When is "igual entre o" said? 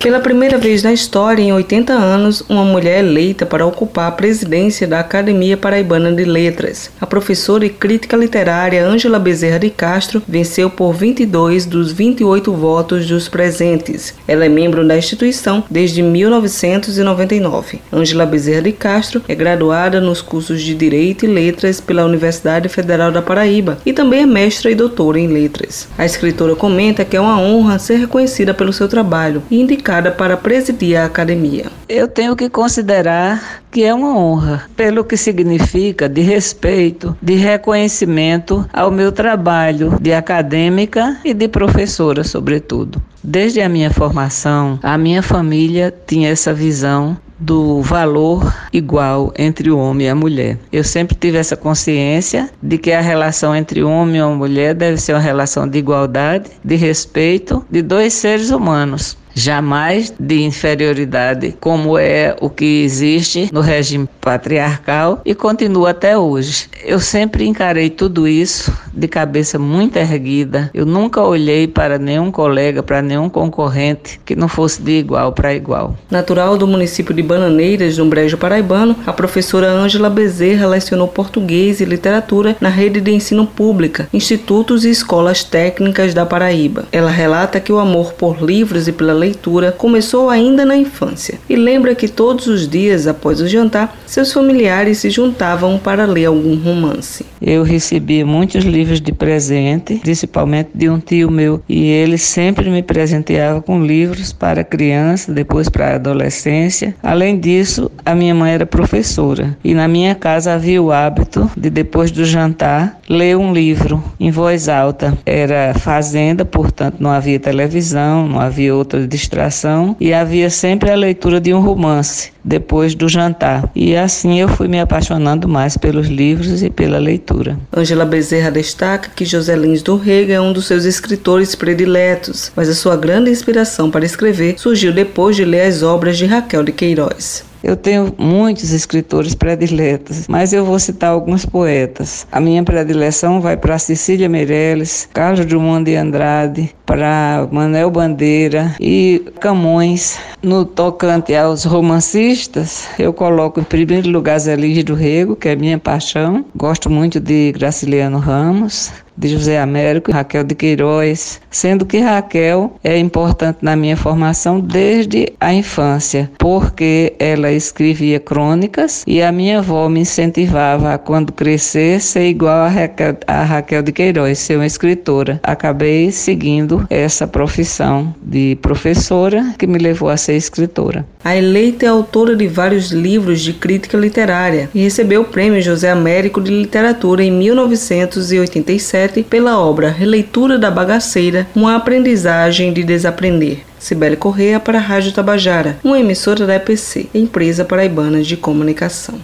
48.72-49.78